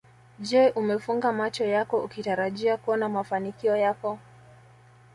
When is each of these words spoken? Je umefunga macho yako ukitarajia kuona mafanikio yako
Je 0.47 0.69
umefunga 0.71 1.31
macho 1.31 1.65
yako 1.65 2.01
ukitarajia 2.03 2.77
kuona 2.77 3.09
mafanikio 3.09 3.75
yako 3.75 4.19